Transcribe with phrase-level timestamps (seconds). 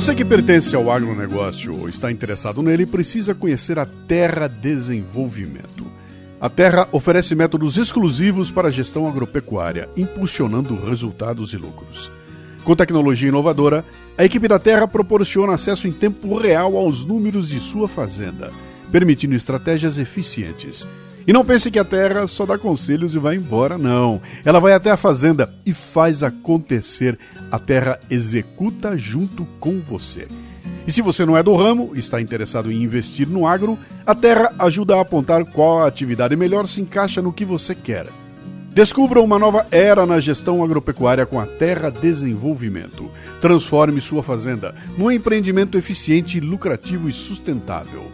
[0.00, 5.84] Você que pertence ao agronegócio ou está interessado nele precisa conhecer a Terra Desenvolvimento.
[6.40, 12.10] A Terra oferece métodos exclusivos para a gestão agropecuária, impulsionando resultados e lucros.
[12.64, 13.84] Com tecnologia inovadora,
[14.16, 18.50] a equipe da Terra proporciona acesso em tempo real aos números de sua fazenda,
[18.90, 20.88] permitindo estratégias eficientes.
[21.26, 24.20] E não pense que a Terra só dá conselhos e vai embora, não.
[24.44, 27.18] Ela vai até a fazenda e faz acontecer.
[27.50, 30.26] A Terra executa junto com você.
[30.86, 34.14] E se você não é do ramo e está interessado em investir no agro, a
[34.14, 38.06] Terra ajuda a apontar qual atividade melhor se encaixa no que você quer.
[38.72, 43.10] Descubra uma nova era na gestão agropecuária com a Terra Desenvolvimento.
[43.40, 48.10] Transforme sua fazenda num empreendimento eficiente, lucrativo e sustentável.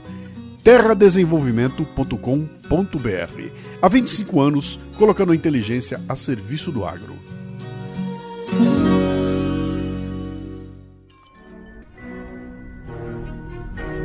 [0.66, 3.51] terradesenvolvimento.com.br.
[3.80, 7.16] Há 25 anos, colocando a inteligência a serviço do agro.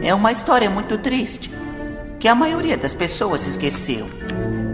[0.04, 1.52] É uma história muito triste
[2.20, 4.08] que a maioria das pessoas esqueceu.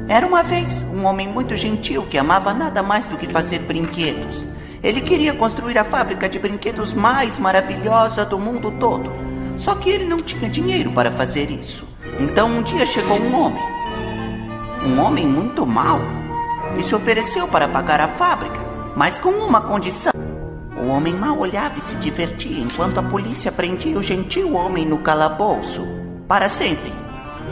[0.09, 4.45] Era uma vez um homem muito gentil que amava nada mais do que fazer brinquedos.
[4.83, 9.26] Ele queria construir a fábrica de brinquedos mais maravilhosa do mundo todo.
[9.57, 11.87] Só que ele não tinha dinheiro para fazer isso.
[12.19, 13.63] Então um dia chegou um homem.
[14.85, 15.99] Um homem muito mau.
[16.77, 18.59] E se ofereceu para pagar a fábrica,
[18.95, 20.13] mas com uma condição.
[20.79, 24.99] O homem mal olhava e se divertia enquanto a polícia prendia o gentil homem no
[24.99, 25.85] calabouço.
[26.27, 26.93] Para sempre.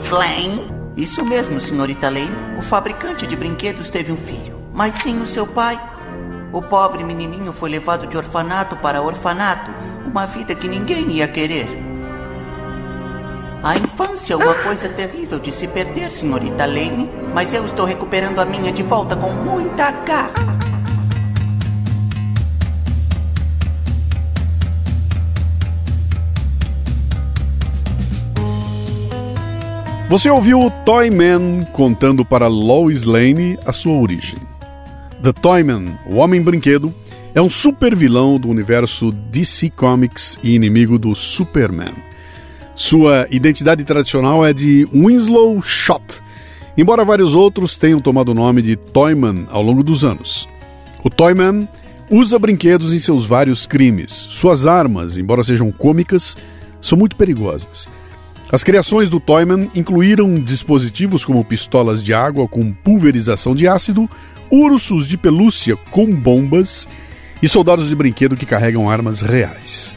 [0.02, 0.74] Flame.
[0.96, 2.58] Isso mesmo, senhorita Lane.
[2.58, 5.78] O fabricante de brinquedos teve um filho, mas sem o seu pai.
[6.54, 9.72] O pobre menininho foi levado de orfanato para orfanato,
[10.06, 11.85] uma vida que ninguém ia querer.
[13.66, 18.38] A infância é uma coisa terrível de se perder, senhorita Lane, mas eu estou recuperando
[18.38, 20.32] a minha de volta com muita garra.
[30.10, 34.38] Você ouviu o Toyman contando para Lois Lane a sua origem.
[35.24, 36.94] The Toyman, o Homem Brinquedo,
[37.34, 42.15] é um super vilão do universo DC Comics e inimigo do Superman.
[42.76, 46.04] Sua identidade tradicional é de Winslow Shot,
[46.78, 50.46] embora vários outros tenham tomado o nome de Toyman ao longo dos anos.
[51.02, 51.70] O Toyman
[52.12, 54.12] usa brinquedos em seus vários crimes.
[54.12, 56.36] Suas armas, embora sejam cômicas,
[56.82, 57.90] são muito perigosas.
[58.52, 64.10] As criações do Toyman incluíram dispositivos como pistolas de água com pulverização de ácido,
[64.52, 66.90] ursos de pelúcia com bombas
[67.42, 69.95] e soldados de brinquedo que carregam armas reais.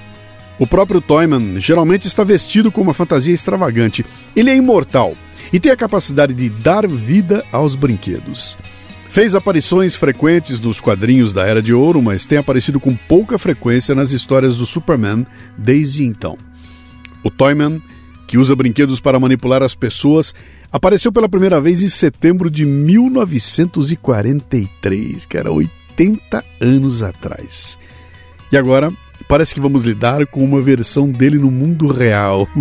[0.59, 4.05] O próprio Toyman geralmente está vestido com uma fantasia extravagante.
[4.35, 5.15] Ele é imortal
[5.53, 8.59] e tem a capacidade de dar vida aos brinquedos.
[9.09, 13.95] Fez aparições frequentes nos quadrinhos da Era de Ouro, mas tem aparecido com pouca frequência
[13.95, 15.27] nas histórias do Superman
[15.57, 16.37] desde então.
[17.25, 17.81] O Toyman
[18.29, 20.35] que usa brinquedos para manipular as pessoas,
[20.71, 27.79] apareceu pela primeira vez em setembro de 1943, que era 80 anos atrás.
[28.53, 28.93] E agora,
[29.29, 32.49] parece que vamos lidar com uma versão dele no mundo real.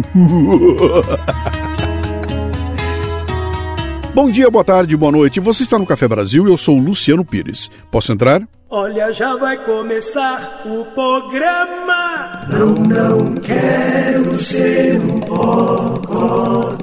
[4.13, 5.39] Bom dia, boa tarde, boa noite.
[5.39, 7.69] Você está no Café Brasil e eu sou o Luciano Pires.
[7.91, 8.41] Posso entrar?
[8.67, 12.41] Olha, já vai começar o programa.
[12.49, 16.75] Não, não quero ser um bocodó.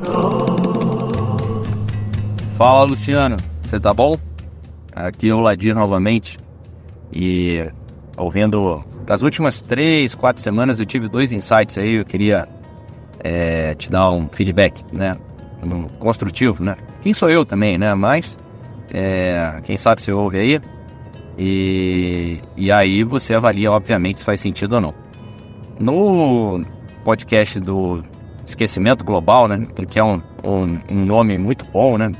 [2.52, 3.36] Fala, Luciano.
[3.62, 4.16] Você tá bom?
[4.94, 6.38] Aqui é o Ladir novamente.
[7.12, 7.68] E
[8.16, 11.94] ouvindo das últimas três, quatro semanas eu tive dois insights aí.
[11.94, 12.48] Eu queria
[13.20, 15.16] é, te dar um feedback, né?
[15.62, 16.76] Um construtivo, né?
[17.02, 17.94] Quem sou eu também, né?
[17.94, 18.38] Mas
[18.92, 20.60] é, quem sabe você ouve aí.
[21.36, 24.94] E, e aí você avalia, obviamente, se faz sentido ou não.
[25.78, 26.62] No
[27.04, 28.02] podcast do
[28.44, 29.66] Esquecimento Global, né?
[29.88, 32.10] Que é um, um, um nome muito bom, né?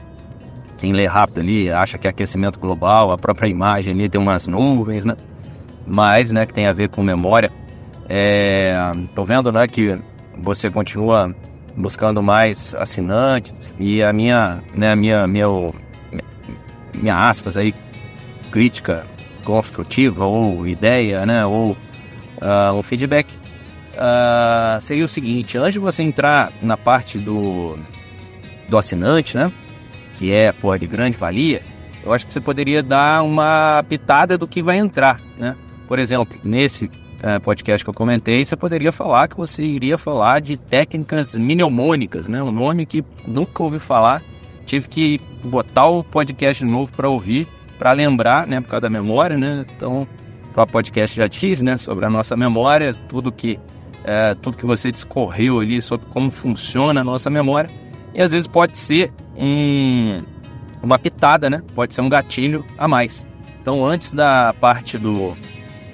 [0.77, 4.47] Quem lê rápido ali acha que é aquecimento global, a própria imagem ali tem umas
[4.47, 5.16] nuvens, né?
[5.86, 7.51] Mas, né, que tem a ver com memória.
[8.09, 8.75] É,
[9.15, 9.98] tô vendo, né, que
[10.36, 11.34] você continua
[11.77, 15.75] buscando mais assinantes e a minha, né, minha, meu,
[16.95, 17.75] minha aspas aí,
[18.51, 19.07] crítica
[19.45, 23.34] construtiva ou ideia, né, ou uh, um feedback,
[23.95, 27.77] uh, seria o seguinte, antes de você entrar na parte do,
[28.69, 29.53] do assinante, né,
[30.16, 31.63] que é, porra, de grande valia,
[32.04, 35.21] eu acho que você poderia dar uma pitada do que vai entrar,
[35.95, 40.41] por exemplo, nesse uh, podcast que eu comentei, você poderia falar que você iria falar
[40.41, 42.43] de técnicas mnemônicas, né?
[42.43, 44.21] Um nome que nunca ouvi falar.
[44.67, 47.47] Tive que botar o podcast novo para ouvir,
[47.79, 48.61] para lembrar, né?
[48.61, 49.65] Por causa da memória, né?
[49.77, 50.05] Então,
[50.53, 51.77] o podcast já diz, né?
[51.77, 53.57] Sobre a nossa memória, tudo que
[54.03, 57.71] é, tudo que você discorreu ali sobre como funciona a nossa memória.
[58.13, 60.25] E às vezes pode ser um,
[60.83, 61.63] uma pitada, né?
[61.73, 63.25] Pode ser um gatilho a mais.
[63.61, 65.35] Então, antes da parte do,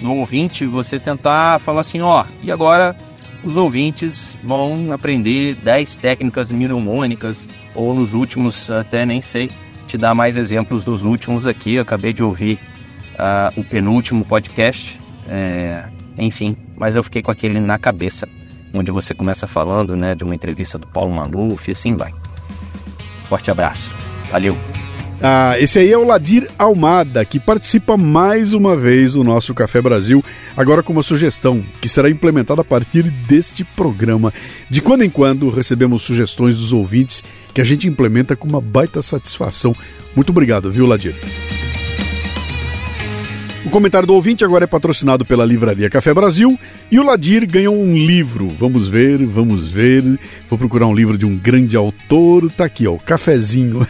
[0.00, 2.96] do ouvinte, você tentar falar assim: ó, e agora
[3.44, 7.44] os ouvintes vão aprender 10 técnicas mnemônicas,
[7.74, 9.50] ou nos últimos, até nem sei,
[9.86, 11.74] te dar mais exemplos dos últimos aqui.
[11.74, 12.58] Eu acabei de ouvir
[13.14, 14.98] uh, o penúltimo podcast,
[15.28, 15.84] é,
[16.18, 18.28] enfim, mas eu fiquei com aquele na cabeça,
[18.74, 22.12] onde você começa falando né, de uma entrevista do Paulo Maluf e assim vai.
[23.28, 23.94] Forte abraço,
[24.30, 24.89] valeu!
[25.22, 29.82] Ah, esse aí é o Ladir Almada, que participa mais uma vez do nosso Café
[29.82, 30.24] Brasil,
[30.56, 34.32] agora com uma sugestão que será implementada a partir deste programa.
[34.70, 37.22] De quando em quando recebemos sugestões dos ouvintes
[37.52, 39.74] que a gente implementa com uma baita satisfação.
[40.16, 41.14] Muito obrigado, viu, Ladir?
[43.64, 46.58] O comentário do ouvinte agora é patrocinado pela Livraria Café Brasil
[46.90, 48.48] e o Ladir ganhou um livro.
[48.48, 50.02] Vamos ver, vamos ver.
[50.48, 52.50] Vou procurar um livro de um grande autor.
[52.50, 53.86] Tá aqui, ó, o Cafezinho.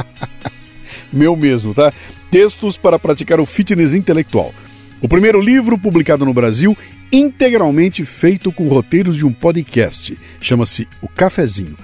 [1.10, 1.92] Meu mesmo, tá?
[2.30, 4.54] Textos para praticar o fitness intelectual.
[5.00, 6.76] O primeiro livro publicado no Brasil,
[7.10, 10.16] integralmente feito com roteiros de um podcast.
[10.40, 11.76] Chama-se O Cafezinho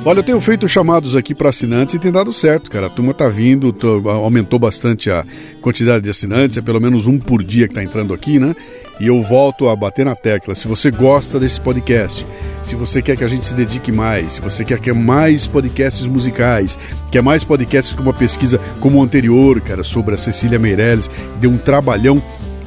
[0.05, 2.89] Olha, eu tenho feito chamados aqui para assinantes e tem dado certo, cara.
[2.89, 3.73] A turma tá vindo,
[4.09, 5.25] aumentou bastante a
[5.61, 8.53] quantidade de assinantes, é pelo menos um por dia que tá entrando aqui, né?
[8.99, 10.57] E eu volto a bater na tecla.
[10.57, 12.27] Se você gosta desse podcast,
[12.65, 16.05] se você quer que a gente se dedique mais, se você quer que mais podcasts
[16.05, 16.77] musicais,
[17.13, 21.09] quer mais podcasts com uma pesquisa como o anterior, cara, sobre a Cecília Meirelles,
[21.41, 22.21] deu um trabalhão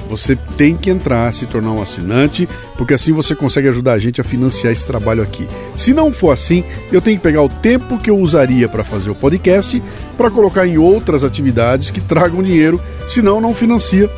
[0.10, 2.48] você tem que entrar, se tornar um assinante,
[2.78, 5.48] porque assim você consegue ajudar a gente a financiar esse trabalho aqui.
[5.76, 9.10] Se não for assim, eu tenho que pegar o tempo que eu usaria para fazer
[9.10, 9.82] o podcast
[10.18, 14.10] para colocar em outras atividades que tragam dinheiro, senão não financia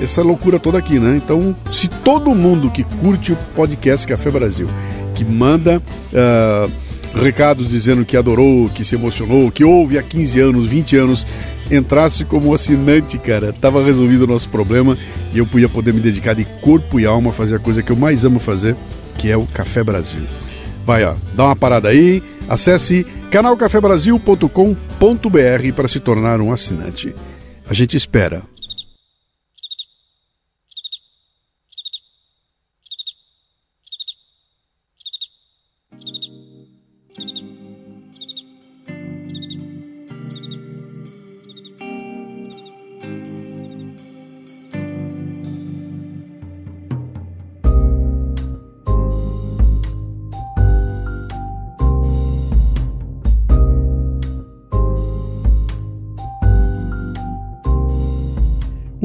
[0.00, 1.16] essa loucura toda aqui, né?
[1.16, 4.68] Então, se todo mundo que curte o podcast Café Brasil,
[5.14, 6.70] que manda uh,
[7.16, 11.26] recados dizendo que adorou, que se emocionou, que ouve há 15 anos, 20 anos,
[11.70, 14.96] entrasse como assinante, cara, tava resolvido o nosso problema
[15.32, 17.90] e eu ia poder me dedicar de corpo e alma a fazer a coisa que
[17.90, 18.76] eu mais amo fazer,
[19.18, 20.22] que é o Café Brasil.
[20.84, 27.14] Vai, ó, dá uma parada aí, acesse canalcafebrasil.com.br para se tornar um assinante.
[27.68, 28.42] A gente espera.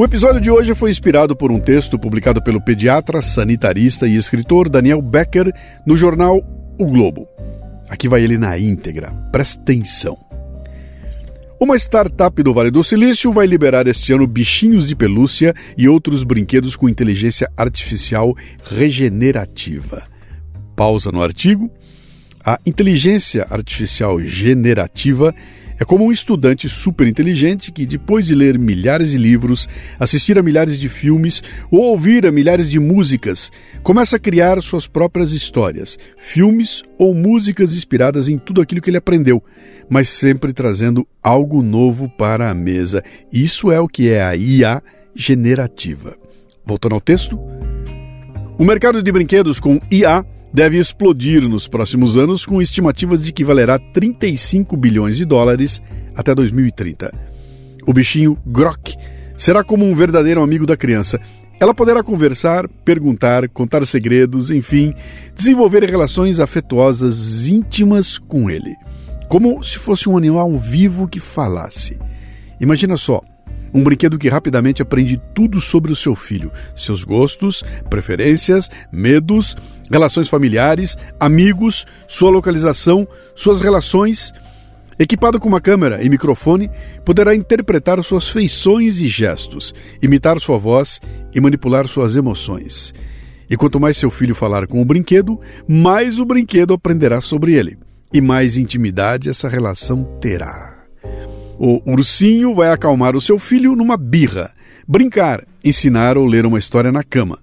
[0.02, 4.68] O episódio de hoje foi inspirado por um texto publicado pelo pediatra, sanitarista e escritor
[4.68, 5.54] Daniel Becker
[5.86, 6.42] no jornal
[6.80, 7.28] O Globo.
[7.88, 10.18] Aqui vai ele na íntegra, presta atenção.
[11.60, 16.24] Uma startup do Vale do Silício vai liberar este ano bichinhos de pelúcia e outros
[16.24, 20.02] brinquedos com inteligência artificial regenerativa.
[20.76, 21.70] Pausa no artigo.
[22.44, 25.32] A inteligência artificial generativa
[25.82, 29.68] é como um estudante super inteligente que, depois de ler milhares de livros,
[30.00, 34.86] assistir a milhares de filmes ou ouvir a milhares de músicas, começa a criar suas
[34.86, 39.44] próprias histórias, filmes ou músicas inspiradas em tudo aquilo que ele aprendeu,
[39.90, 43.04] mas sempre trazendo algo novo para a mesa.
[43.34, 44.84] Isso é o que é a IA
[45.16, 46.16] generativa.
[46.64, 47.40] Voltando ao texto.
[48.56, 50.24] O mercado de brinquedos com IA
[50.54, 55.82] deve explodir nos próximos anos, com estimativas de que valerá 35 bilhões de dólares
[56.16, 57.14] até 2030.
[57.86, 58.96] O bichinho Grok
[59.38, 61.20] será como um verdadeiro amigo da criança.
[61.60, 64.94] Ela poderá conversar, perguntar, contar segredos, enfim,
[65.36, 68.76] desenvolver relações afetuosas íntimas com ele,
[69.30, 72.00] como se fosse um animal vivo que falasse.
[72.60, 73.22] Imagina só,
[73.74, 79.56] um brinquedo que rapidamente aprende tudo sobre o seu filho, seus gostos, preferências, medos,
[79.92, 84.32] relações familiares, amigos, sua localização, suas relações.
[84.98, 86.70] Equipado com uma câmera e microfone,
[87.04, 91.00] poderá interpretar suas feições e gestos, imitar sua voz
[91.34, 92.94] e manipular suas emoções.
[93.50, 97.78] E quanto mais seu filho falar com o brinquedo, mais o brinquedo aprenderá sobre ele.
[98.14, 100.86] E mais intimidade essa relação terá.
[101.58, 104.52] O ursinho vai acalmar o seu filho numa birra,
[104.88, 107.40] brincar, ensinar ou ler uma história na cama.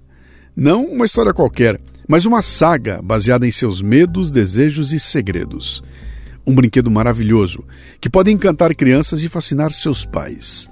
[0.56, 1.78] Não uma história qualquer,
[2.08, 5.82] mas uma saga baseada em seus medos, desejos e segredos.
[6.46, 7.62] Um brinquedo maravilhoso
[8.00, 10.66] que pode encantar crianças e fascinar seus pais.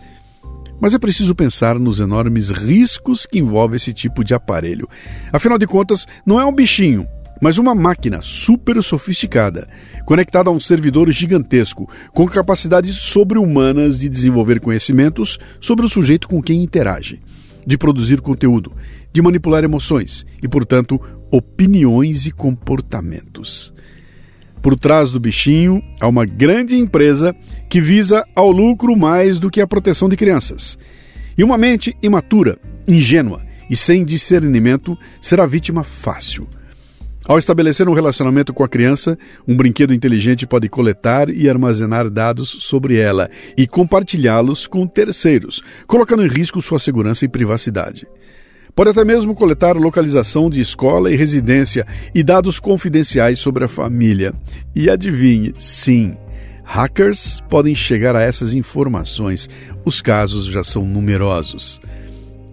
[0.80, 4.88] Mas é preciso pensar nos enormes riscos que envolve esse tipo de aparelho.
[5.30, 7.06] Afinal de contas, não é um bichinho,
[7.40, 9.68] mas uma máquina super sofisticada,
[10.04, 16.42] conectada a um servidor gigantesco, com capacidades sobre-humanas de desenvolver conhecimentos sobre o sujeito com
[16.42, 17.22] quem interage,
[17.66, 18.72] de produzir conteúdo,
[19.12, 23.74] de manipular emoções e, portanto, opiniões e comportamentos.
[24.62, 27.34] Por trás do bichinho há uma grande empresa
[27.68, 30.78] que visa ao lucro mais do que a proteção de crianças.
[31.36, 36.48] E uma mente imatura, ingênua e sem discernimento será vítima fácil.
[37.28, 39.18] Ao estabelecer um relacionamento com a criança,
[39.48, 43.28] um brinquedo inteligente pode coletar e armazenar dados sobre ela
[43.58, 48.06] e compartilhá-los com terceiros, colocando em risco sua segurança e privacidade.
[48.76, 54.32] Pode até mesmo coletar localização de escola e residência e dados confidenciais sobre a família.
[54.74, 56.14] E adivinhe, sim,
[56.62, 59.48] hackers podem chegar a essas informações.
[59.84, 61.80] Os casos já são numerosos.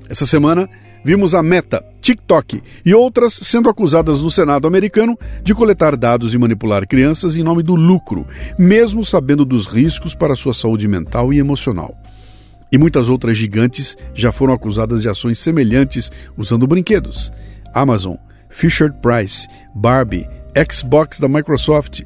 [0.10, 0.70] Essa semana,
[1.04, 6.38] vimos a Meta, TikTok e outras sendo acusadas no Senado americano de coletar dados e
[6.38, 8.26] manipular crianças em nome do lucro,
[8.58, 11.96] mesmo sabendo dos riscos para sua saúde mental e emocional.
[12.72, 17.32] E muitas outras gigantes já foram acusadas de ações semelhantes usando brinquedos.
[17.74, 18.16] Amazon,
[18.50, 20.28] Fisher Price, Barbie,
[20.72, 22.02] Xbox da Microsoft.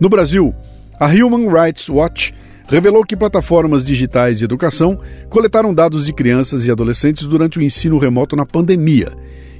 [0.00, 0.54] No Brasil,
[0.98, 2.32] a Human Rights Watch
[2.68, 4.98] revelou que plataformas digitais de educação
[5.30, 9.12] coletaram dados de crianças e adolescentes durante o ensino remoto na pandemia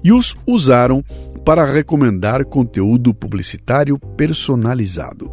[0.02, 1.04] e os usaram
[1.44, 5.30] para recomendar conteúdo publicitário personalizado.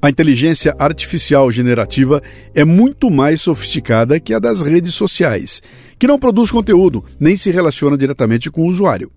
[0.00, 2.20] A inteligência artificial generativa
[2.54, 5.62] é muito mais sofisticada que a das redes sociais,
[5.96, 9.12] que não produz conteúdo nem se relaciona diretamente com o usuário.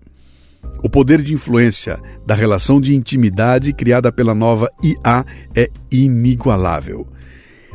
[0.84, 5.24] O poder de influência da relação de intimidade criada pela nova IA
[5.56, 7.08] é inigualável.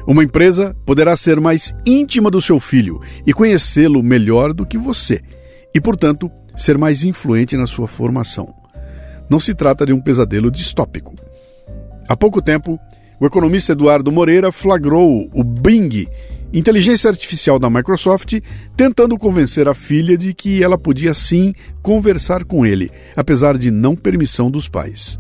[0.08, 5.22] Uma empresa poderá ser mais íntima do seu filho e conhecê-lo melhor do que você,
[5.74, 8.54] e, portanto, ser mais influente na sua formação.
[9.30, 11.16] Não se trata de um pesadelo distópico.
[12.08, 12.80] Há pouco tempo,
[13.20, 16.08] o economista Eduardo Moreira flagrou o Bing,
[16.52, 18.40] inteligência artificial da Microsoft,
[18.76, 23.96] tentando convencer a filha de que ela podia sim conversar com ele, apesar de não
[23.96, 25.20] permissão dos pais.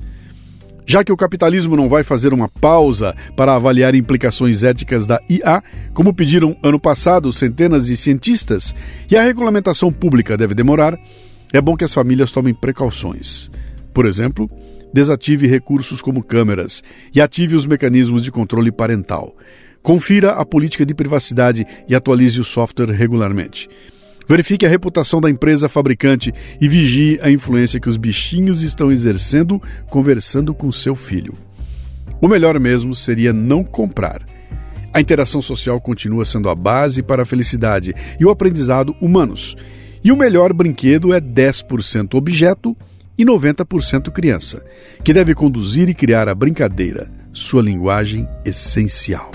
[0.86, 5.64] Já que o capitalismo não vai fazer uma pausa para avaliar implicações éticas da IA,
[5.94, 8.76] como pediram ano passado centenas de cientistas,
[9.10, 10.98] e a regulamentação pública deve demorar,
[11.54, 13.50] é bom que as famílias tomem precauções.
[13.94, 14.50] Por exemplo,
[14.94, 16.84] desative recursos como câmeras
[17.14, 19.36] e ative os mecanismos de controle parental.
[19.82, 23.68] Confira a política de privacidade e atualize o software regularmente.
[24.28, 29.62] Verifique a reputação da empresa fabricante e vigie a influência que os bichinhos estão exercendo
[29.90, 31.38] conversando com seu filho.
[32.22, 34.25] O melhor mesmo seria não comprar.
[34.94, 39.56] A interação social continua sendo a base para a felicidade e o aprendizado humanos.
[40.04, 42.75] E o melhor brinquedo é 10% objeto
[43.18, 44.66] e 90% criança,
[45.04, 49.32] que deve conduzir e criar a brincadeira, sua linguagem essencial.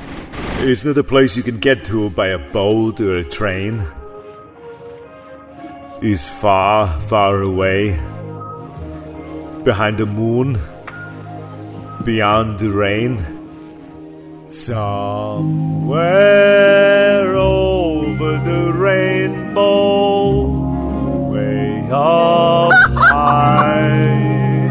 [0.65, 3.79] Isn't it a place you can get to by a boat or a train?
[6.03, 7.99] Is far, far away.
[9.65, 10.59] Behind the moon.
[12.05, 13.17] Beyond the rain.
[14.47, 16.05] Somewhere
[17.35, 20.45] over the rainbow.
[21.31, 24.69] Way up high.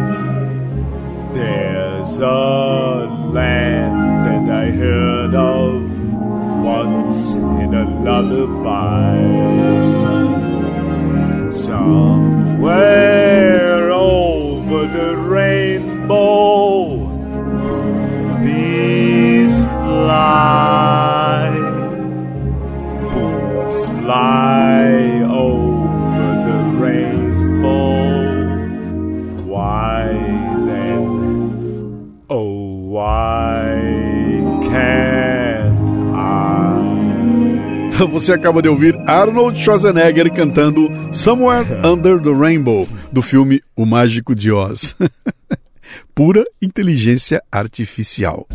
[1.33, 5.81] There's a land that I heard of
[6.63, 10.34] once in a lullaby.
[11.55, 12.44] Somewhere
[38.15, 44.33] Você acaba de ouvir Arnold Schwarzenegger cantando Somewhere Under the Rainbow, do filme O Mágico
[44.33, 44.95] de Oz.
[46.15, 48.47] Pura inteligência artificial.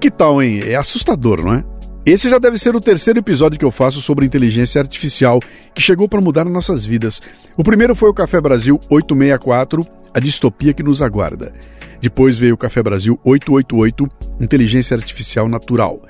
[0.00, 0.60] Que tal, hein?
[0.64, 1.75] É assustador, não é?
[2.06, 5.40] Esse já deve ser o terceiro episódio que eu faço sobre inteligência artificial
[5.74, 7.20] que chegou para mudar nossas vidas.
[7.56, 9.84] O primeiro foi o Café Brasil 864,
[10.14, 11.52] a distopia que nos aguarda.
[12.00, 14.08] Depois veio o Café Brasil 888,
[14.40, 16.00] inteligência artificial natural.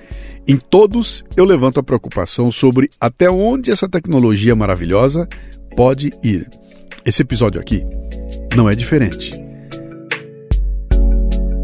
[0.46, 5.26] Em todos, eu levanto a preocupação sobre até onde essa tecnologia maravilhosa
[5.74, 6.46] pode ir.
[7.06, 7.82] Esse episódio aqui
[8.54, 9.32] não é diferente.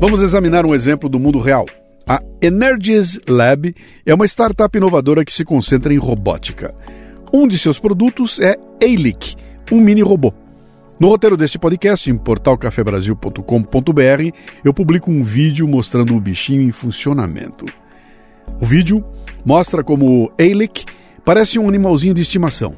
[0.01, 1.67] Vamos examinar um exemplo do mundo real.
[2.07, 6.75] A Energies Lab é uma startup inovadora que se concentra em robótica.
[7.33, 9.37] Um de seus produtos é Eilic,
[9.71, 10.35] um mini robô.
[10.99, 17.65] No roteiro deste podcast, em portalcafebrasil.com.br, eu publico um vídeo mostrando o bichinho em funcionamento.
[18.61, 19.03] O vídeo
[19.45, 20.85] mostra como Eilic
[21.25, 22.77] parece um animalzinho de estimação.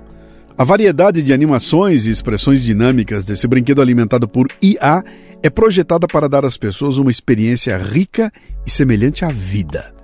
[0.57, 5.03] A variedade de animações e expressões dinâmicas desse brinquedo alimentado por IA
[5.45, 8.33] é projetada para dar às pessoas uma experiência rica
[8.67, 9.95] e semelhante à vida.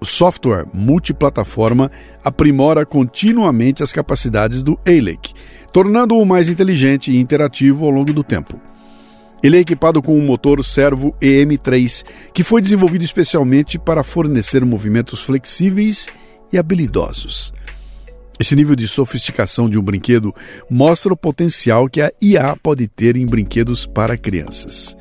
[0.00, 1.90] O software multiplataforma
[2.22, 5.34] aprimora continuamente as capacidades do ALEC,
[5.72, 8.60] tornando-o mais inteligente e interativo ao longo do tempo.
[9.42, 15.22] Ele é equipado com um motor servo EM3, que foi desenvolvido especialmente para fornecer movimentos
[15.22, 16.06] flexíveis
[16.52, 17.52] e habilidosos.
[18.38, 20.34] Esse nível de sofisticação de um brinquedo
[20.68, 24.96] mostra o potencial que a IA pode ter em brinquedos para crianças.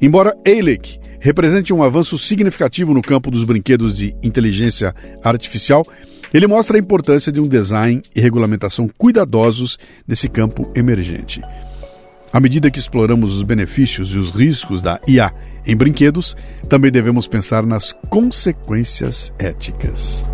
[0.00, 5.84] Embora ALEC represente um avanço significativo no campo dos brinquedos de inteligência artificial,
[6.32, 11.42] ele mostra a importância de um design e regulamentação cuidadosos nesse campo emergente.
[12.32, 15.32] À medida que exploramos os benefícios e os riscos da IA
[15.66, 16.36] em brinquedos,
[16.68, 20.24] também devemos pensar nas consequências éticas.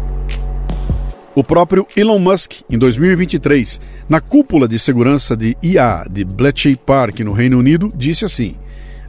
[1.35, 7.21] O próprio Elon Musk, em 2023, na cúpula de segurança de IA de Bletchley Park,
[7.21, 8.55] no Reino Unido, disse assim: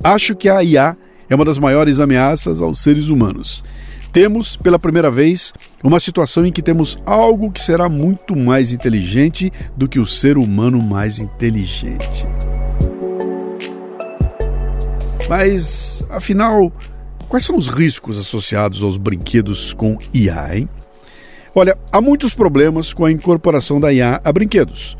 [0.03, 0.97] Acho que a IA
[1.29, 3.63] é uma das maiores ameaças aos seres humanos.
[4.11, 5.53] Temos, pela primeira vez,
[5.83, 10.37] uma situação em que temos algo que será muito mais inteligente do que o ser
[10.37, 12.25] humano mais inteligente.
[15.29, 16.71] Mas, afinal,
[17.27, 20.69] quais são os riscos associados aos brinquedos com IA, hein?
[21.57, 24.97] Olha, há muitos problemas com a incorporação da IA a brinquedos.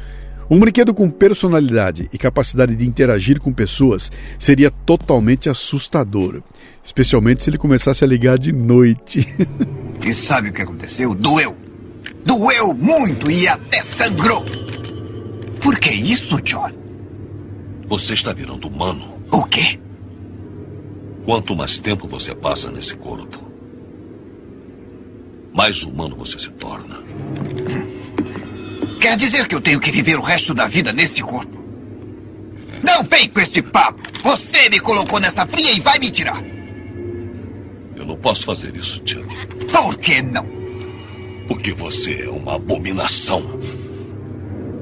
[0.49, 6.41] Um brinquedo com personalidade e capacidade de interagir com pessoas seria totalmente assustador,
[6.81, 9.27] especialmente se ele começasse a ligar de noite.
[10.01, 11.13] e sabe o que aconteceu?
[11.13, 11.57] Doeu!
[12.23, 14.45] Doeu muito e até sangrou!
[15.59, 16.71] Por que isso, John?
[17.87, 19.15] Você está virando humano.
[19.29, 19.77] O quê?
[21.25, 23.44] Quanto mais tempo você passa nesse corpo,
[25.55, 27.01] mais humano você se torna.
[28.99, 31.55] Quer dizer que eu tenho que viver o resto da vida neste corpo?
[32.83, 34.01] Não vem com esse papo!
[34.23, 36.43] Você me colocou nessa fria e vai me tirar!
[37.95, 39.25] Eu não posso fazer isso, Chuck.
[39.71, 40.45] Por que não?
[41.47, 43.41] Porque você é uma abominação.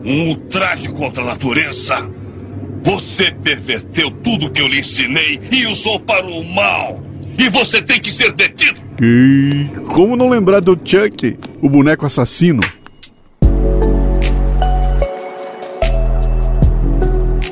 [0.03, 2.09] Um ultraje contra a natureza.
[2.83, 7.01] Você perverteu tudo que eu lhe ensinei e usou para o mal.
[7.37, 8.81] E você tem que ser detido.
[9.05, 12.61] E como não lembrar do Chuck, o boneco assassino?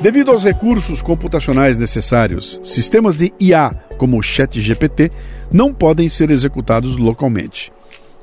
[0.00, 5.10] Devido aos recursos computacionais necessários, sistemas de IA, como o ChatGPT,
[5.52, 7.70] não podem ser executados localmente.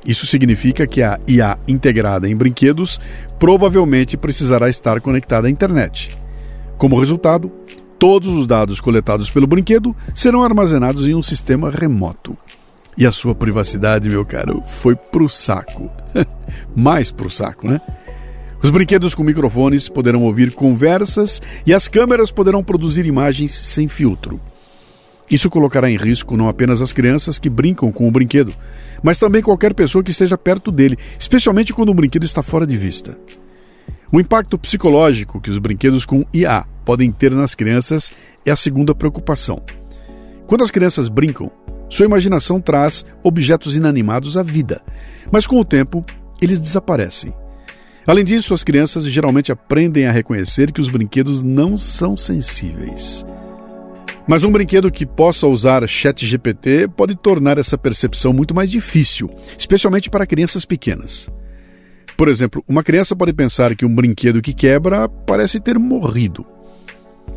[0.03, 2.99] Isso significa que a IA integrada em brinquedos
[3.37, 6.17] provavelmente precisará estar conectada à internet.
[6.79, 7.51] Como resultado,
[7.99, 12.35] todos os dados coletados pelo brinquedo serão armazenados em um sistema remoto.
[12.99, 15.89] E a sua privacidade, meu caro, foi pro saco.
[16.75, 17.79] Mais pro saco, né?
[18.61, 24.37] Os brinquedos com microfones poderão ouvir conversas e as câmeras poderão produzir imagens sem filtro.
[25.31, 28.53] Isso colocará em risco não apenas as crianças que brincam com o brinquedo,
[29.01, 32.75] mas também qualquer pessoa que esteja perto dele, especialmente quando o brinquedo está fora de
[32.75, 33.17] vista.
[34.11, 38.11] O impacto psicológico que os brinquedos com IA podem ter nas crianças
[38.45, 39.61] é a segunda preocupação.
[40.47, 41.49] Quando as crianças brincam,
[41.89, 44.81] sua imaginação traz objetos inanimados à vida,
[45.31, 46.05] mas com o tempo
[46.41, 47.33] eles desaparecem.
[48.05, 53.25] Além disso, as crianças geralmente aprendem a reconhecer que os brinquedos não são sensíveis.
[54.27, 60.09] Mas um brinquedo que possa usar ChatGPT pode tornar essa percepção muito mais difícil, especialmente
[60.09, 61.29] para crianças pequenas.
[62.15, 66.45] Por exemplo, uma criança pode pensar que um brinquedo que quebra parece ter morrido.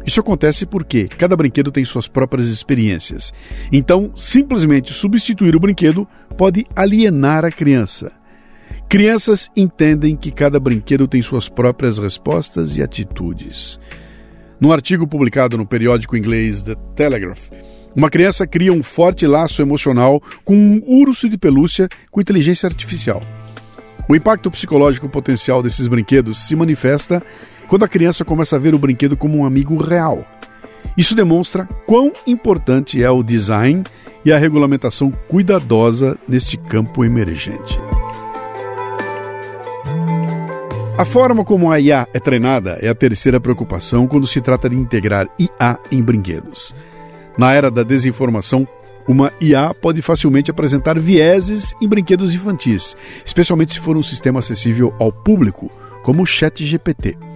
[0.07, 3.33] Isso acontece porque cada brinquedo tem suas próprias experiências.
[3.71, 8.13] Então, simplesmente substituir o brinquedo pode alienar a criança.
[8.89, 13.79] Crianças entendem que cada brinquedo tem suas próprias respostas e atitudes.
[14.61, 17.49] Num artigo publicado no periódico inglês The Telegraph,
[17.95, 23.23] Uma criança cria um forte laço emocional com um urso de pelúcia com inteligência artificial.
[24.09, 27.23] O impacto psicológico potencial desses brinquedos se manifesta
[27.73, 30.27] quando a criança começa a ver o brinquedo como um amigo real.
[30.95, 33.83] Isso demonstra quão importante é o design
[34.23, 37.81] e a regulamentação cuidadosa neste campo emergente.
[40.99, 44.77] A forma como a IA é treinada é a terceira preocupação quando se trata de
[44.77, 46.75] integrar IA em brinquedos.
[47.39, 48.69] Na era da desinformação,
[49.09, 54.95] uma IA pode facilmente apresentar vieses em brinquedos infantis, especialmente se for um sistema acessível
[54.99, 55.71] ao público,
[56.03, 57.32] como o ChatGPT.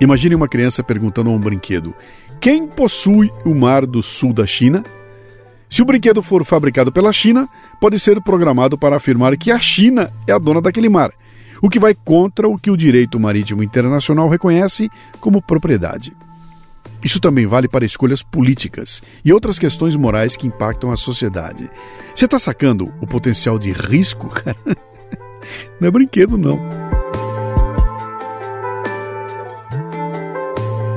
[0.00, 1.94] Imagine uma criança perguntando a um brinquedo:
[2.40, 4.84] quem possui o mar do sul da China?
[5.68, 7.48] Se o brinquedo for fabricado pela China,
[7.80, 11.12] pode ser programado para afirmar que a China é a dona daquele mar,
[11.60, 14.88] o que vai contra o que o direito marítimo internacional reconhece
[15.20, 16.16] como propriedade.
[17.04, 21.70] Isso também vale para escolhas políticas e outras questões morais que impactam a sociedade.
[22.14, 24.56] Você está sacando o potencial de risco, cara?
[25.80, 26.58] Não é brinquedo, não.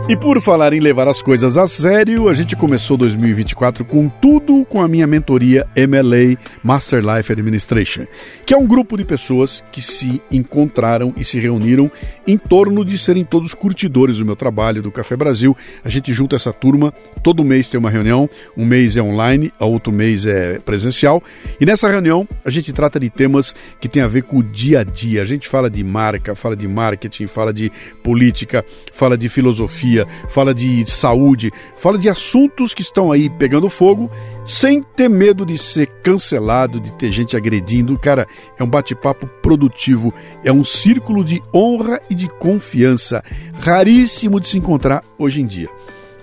[0.09, 4.65] E por falar em levar as coisas a sério, a gente começou 2024 com tudo
[4.65, 8.05] com a minha mentoria MLA Master Life Administration,
[8.45, 11.89] que é um grupo de pessoas que se encontraram e se reuniram
[12.27, 15.55] em torno de serem todos curtidores do meu trabalho, do Café Brasil.
[15.81, 19.93] A gente junta essa turma, todo mês tem uma reunião, um mês é online, outro
[19.93, 21.23] mês é presencial,
[21.59, 24.81] e nessa reunião a gente trata de temas que tem a ver com o dia
[24.81, 25.21] a dia.
[25.21, 27.71] A gente fala de marca, fala de marketing, fala de
[28.03, 29.90] política, fala de filosofia
[30.27, 34.09] fala de saúde, fala de assuntos que estão aí pegando fogo,
[34.45, 37.97] sem ter medo de ser cancelado, de ter gente agredindo.
[37.97, 38.27] Cara,
[38.57, 43.23] é um bate-papo produtivo, é um círculo de honra e de confiança,
[43.53, 45.69] raríssimo de se encontrar hoje em dia.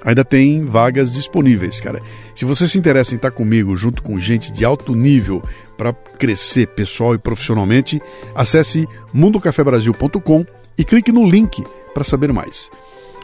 [0.05, 2.01] Ainda tem vagas disponíveis, cara.
[2.35, 5.43] Se você se interessa em estar comigo junto com gente de alto nível
[5.77, 8.01] para crescer pessoal e profissionalmente,
[8.35, 10.47] acesse mundocafebrasil.com
[10.79, 12.71] e clique no link para saber mais.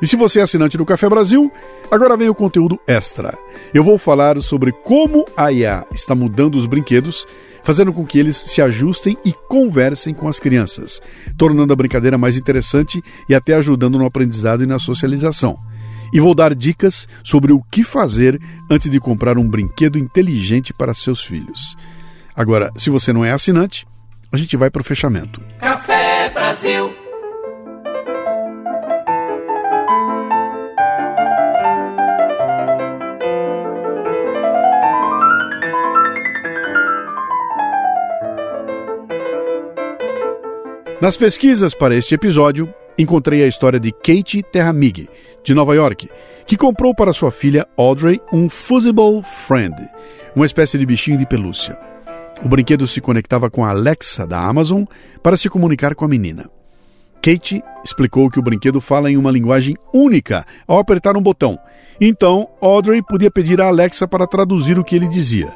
[0.03, 1.51] E se você é assinante do Café Brasil,
[1.91, 3.37] agora vem o conteúdo extra.
[3.73, 7.27] Eu vou falar sobre como a IA está mudando os brinquedos,
[7.63, 11.01] fazendo com que eles se ajustem e conversem com as crianças,
[11.39, 15.57] tornando a brincadeira mais interessante e até ajudando no aprendizado e na socialização.
[16.13, 18.39] E vou dar dicas sobre o que fazer
[18.71, 21.77] antes de comprar um brinquedo inteligente para seus filhos.
[22.37, 23.87] Agora, se você não é assinante,
[24.31, 25.41] a gente vai para o fechamento.
[25.59, 27.04] Café Brasil
[41.05, 45.07] Nas pesquisas para este episódio, encontrei a história de Kate Terramig,
[45.45, 46.09] de Nova York,
[46.47, 49.77] que comprou para sua filha Audrey um Fusible Friend,
[50.35, 51.79] uma espécie de bichinho de pelúcia.
[52.43, 54.85] O brinquedo se conectava com a Alexa da Amazon
[55.23, 56.49] para se comunicar com a menina.
[57.21, 61.59] Kate explicou que o brinquedo fala em uma linguagem única ao apertar um botão.
[62.01, 65.53] Então, Audrey podia pedir a Alexa para traduzir o que ele dizia.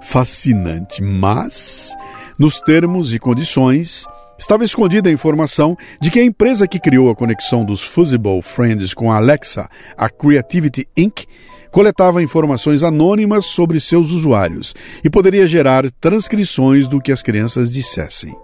[0.00, 1.94] Fascinante, mas,
[2.38, 4.06] nos termos e condições,
[4.38, 8.94] Estava escondida a informação de que a empresa que criou a conexão dos Fusible Friends
[8.94, 11.26] com a Alexa, a Creativity Inc.,
[11.72, 18.34] coletava informações anônimas sobre seus usuários e poderia gerar transcrições do que as crianças dissessem.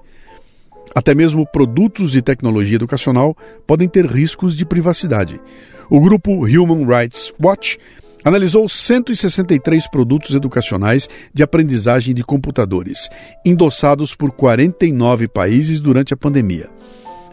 [0.94, 5.40] Até mesmo produtos de tecnologia educacional podem ter riscos de privacidade.
[5.88, 7.78] O grupo Human Rights Watch
[8.24, 13.08] analisou 163 produtos educacionais de aprendizagem de computadores,
[13.44, 16.70] endossados por 49 países durante a pandemia,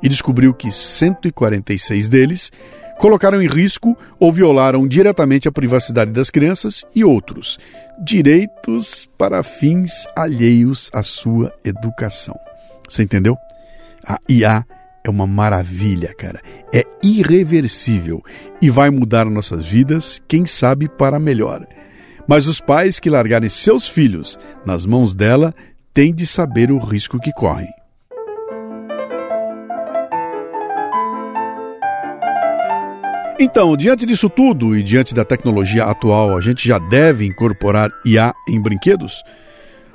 [0.04, 2.51] e descobriu que 146 deles
[2.99, 7.58] colocaram em risco ou violaram diretamente a privacidade das crianças e outros
[8.04, 12.36] direitos para fins alheios à sua educação.
[12.88, 13.38] Você entendeu?
[14.06, 14.65] A IA
[15.04, 16.42] é uma maravilha, cara.
[16.74, 18.24] É irreversível
[18.62, 21.66] e vai mudar nossas vidas, quem sabe para melhor.
[22.28, 25.54] Mas os pais que largarem seus filhos nas mãos dela
[25.94, 27.70] têm de saber o risco que correm.
[33.40, 38.36] Então, diante disso tudo e diante da tecnologia atual, a gente já deve incorporar IA
[38.48, 39.24] em brinquedos?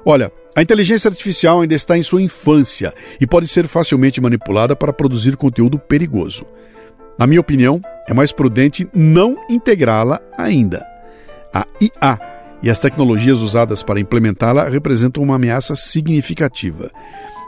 [0.04, 4.90] Olha, a inteligência artificial ainda está em sua infância e pode ser facilmente manipulada para
[4.90, 6.46] produzir conteúdo perigoso.
[7.18, 10.82] Na minha opinião, é mais prudente não integrá-la ainda.
[11.52, 12.18] A IA
[12.62, 16.90] e as tecnologias usadas para implementá-la representam uma ameaça significativa.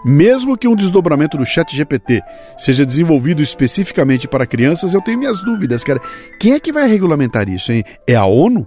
[0.05, 2.21] Mesmo que um desdobramento do ChatGPT
[2.59, 6.01] seja desenvolvido especificamente para crianças, eu tenho minhas dúvidas, cara.
[6.38, 7.85] Quem é que vai regulamentar isso, hein?
[8.07, 8.66] É a ONU?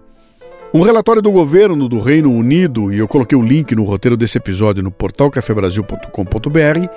[0.74, 4.38] Um relatório do governo do Reino Unido, e eu coloquei o link no roteiro desse
[4.38, 6.88] episódio no portal cafebrasil.com.br,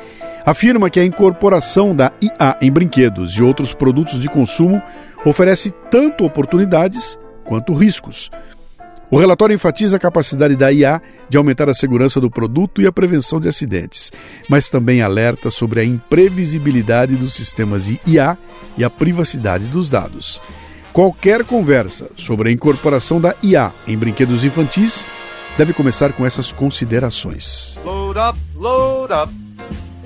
[0.46, 4.80] afirma que a incorporação da IA em brinquedos e outros produtos de consumo
[5.24, 8.30] oferece tanto oportunidades quanto riscos.
[9.10, 12.92] O relatório enfatiza a capacidade da IA de aumentar a segurança do produto e a
[12.92, 14.12] prevenção de acidentes,
[14.48, 18.38] mas também alerta sobre a imprevisibilidade dos sistemas de IA
[18.78, 20.40] e a privacidade dos dados.
[20.94, 25.04] Qualquer conversa sobre a incorporação da IA em brinquedos infantis
[25.58, 27.76] deve começar com essas considerações.
[27.84, 29.32] Load up, load up,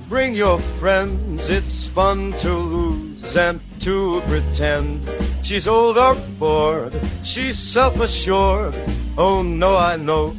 [0.08, 5.02] bring your friends, it's fun to lose and to pretend.
[5.42, 8.74] She's old or bored, she's self-assured.
[9.18, 10.34] Oh no, I know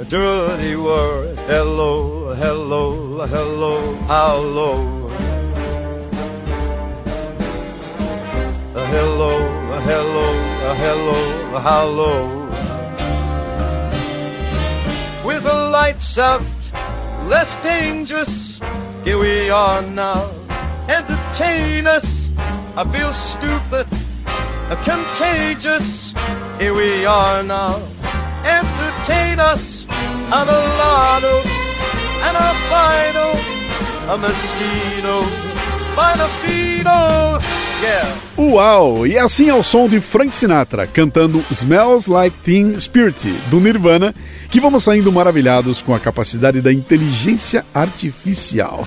[0.00, 1.38] a dirty word.
[1.46, 4.96] Hello, hello, hello, how low?
[9.76, 10.28] A hello,
[10.70, 12.12] a hello, a hello.
[15.22, 16.40] With the lights out,
[17.28, 18.58] less dangerous.
[19.04, 20.30] Here we are now.
[20.88, 22.30] Entertain us.
[22.74, 23.86] I feel stupid
[24.82, 26.14] contagious.
[26.58, 27.76] Here we are now.
[28.44, 29.86] Entertain us
[30.32, 31.36] on a lotto
[32.26, 35.20] and a mosquito,
[35.94, 37.65] by the fido.
[38.38, 39.06] Uau!
[39.06, 44.14] E assim ao som de Frank Sinatra cantando Smells Like Teen Spirit do Nirvana,
[44.50, 48.86] que vamos saindo maravilhados com a capacidade da inteligência artificial.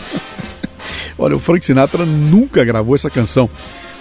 [1.18, 3.50] Olha, o Frank Sinatra nunca gravou essa canção,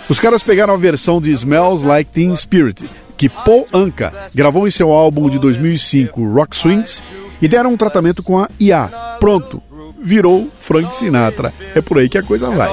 [0.09, 4.71] os caras pegaram a versão de Smells Like Teen Spirit, que Paul Anka gravou em
[4.71, 7.03] seu álbum de 2005, Rock Swings,
[7.43, 8.87] e deram um tratamento com a IA.
[9.21, 9.63] Pronto,
[10.01, 11.53] virou Frank Sinatra.
[11.75, 12.69] É por aí que a coisa vai.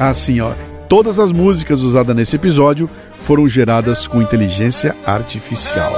[0.00, 0.54] Assim, ó,
[0.88, 5.92] todas as músicas usadas nesse episódio foram geradas com inteligência artificial.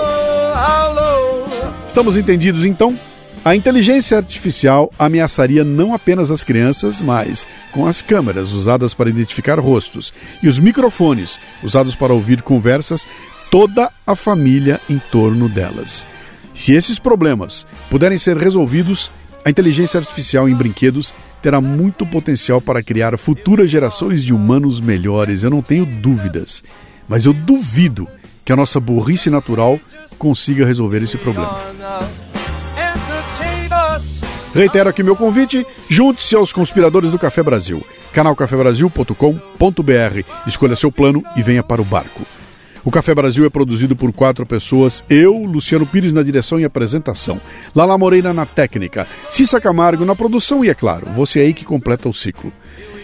[1.87, 2.99] Estamos entendidos então?
[3.45, 9.61] A inteligência artificial ameaçaria não apenas as crianças, mas com as câmeras usadas para identificar
[9.61, 13.07] rostos e os microfones usados para ouvir conversas,
[13.53, 16.05] toda a família em torno delas.
[16.61, 19.11] Se esses problemas puderem ser resolvidos,
[19.43, 25.43] a inteligência artificial em brinquedos terá muito potencial para criar futuras gerações de humanos melhores,
[25.43, 26.63] eu não tenho dúvidas.
[27.09, 28.07] Mas eu duvido
[28.45, 29.81] que a nossa burrice natural
[30.19, 31.59] consiga resolver esse problema.
[34.55, 37.83] Reitero aqui meu convite, junte-se aos conspiradores do Café Brasil.
[38.13, 40.47] canalcafebrasil.com.br.
[40.47, 42.27] Escolha seu plano e venha para o barco.
[42.85, 47.41] O Café Brasil é produzido por quatro pessoas, eu, Luciano Pires na direção e apresentação,
[47.75, 52.09] Lala Moreira na técnica, Cissa Camargo na produção e, é claro, você aí que completa
[52.09, 52.53] o ciclo.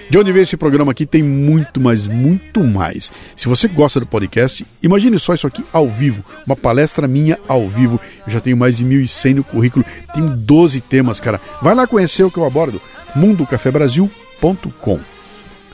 [0.08, 3.10] De onde vem esse programa aqui tem muito, mas muito mais.
[3.34, 7.68] Se você gosta do podcast, imagine só isso aqui ao vivo, uma palestra minha ao
[7.68, 8.00] vivo.
[8.24, 9.84] Eu já tenho mais de 1.100 no currículo,
[10.14, 11.40] tenho 12 temas, cara.
[11.60, 12.80] Vai lá conhecer o que eu abordo,
[13.16, 15.15] mundocafebrasil.com.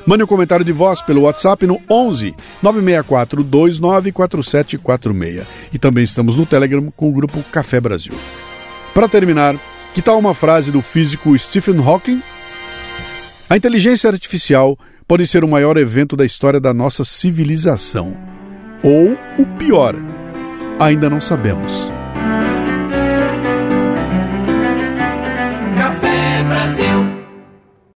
[0.06, 5.46] Mande um comentário de voz pelo WhatsApp no 11 964 294746.
[5.72, 8.14] E também estamos no Telegram com o grupo Café Brasil.
[8.92, 9.56] Para terminar,
[9.94, 12.20] que tal uma frase do físico Stephen Hawking
[13.52, 18.16] a inteligência artificial pode ser o maior evento da história da nossa civilização.
[18.82, 19.94] Ou o pior,
[20.80, 21.70] ainda não sabemos.